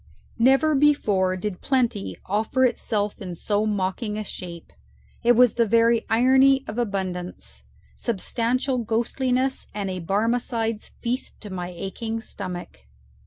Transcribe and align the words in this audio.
Never 0.39 0.73
before 0.73 1.37
did 1.37 1.61
plenty 1.61 2.17
offer 2.25 2.65
itself 2.65 3.21
in 3.21 3.35
so 3.35 3.67
mocking 3.67 4.17
a 4.17 4.23
shape. 4.23 4.73
It 5.21 5.33
was 5.33 5.53
the 5.53 5.67
very 5.67 6.07
irony 6.09 6.63
of 6.65 6.79
abundance 6.79 7.61
substantial 7.95 8.79
ghostliness 8.79 9.67
and 9.75 9.91
a 9.91 9.99
Barmecide's 10.01 10.87
feast 11.01 11.39
to 11.41 11.51
my 11.51 11.67
aching 11.69 12.19
stomach. 12.19 12.87